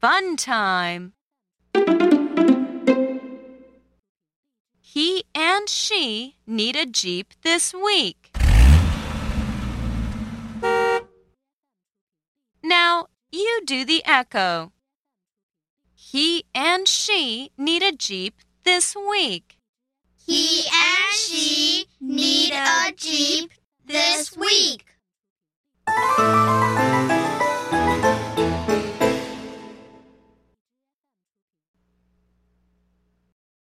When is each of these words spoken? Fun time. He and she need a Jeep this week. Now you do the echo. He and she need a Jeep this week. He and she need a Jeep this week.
Fun 0.00 0.36
time. 0.36 1.14
He 4.80 5.24
and 5.34 5.68
she 5.68 6.36
need 6.46 6.76
a 6.76 6.86
Jeep 6.86 7.34
this 7.42 7.74
week. 7.74 8.30
Now 12.62 13.06
you 13.32 13.60
do 13.64 13.84
the 13.84 14.04
echo. 14.04 14.70
He 15.96 16.44
and 16.54 16.86
she 16.86 17.50
need 17.58 17.82
a 17.82 17.90
Jeep 17.90 18.36
this 18.62 18.94
week. 18.94 19.58
He 20.24 20.60
and 20.72 21.14
she 21.14 21.86
need 22.00 22.52
a 22.52 22.92
Jeep 22.96 23.50
this 23.84 24.36
week. 24.36 24.57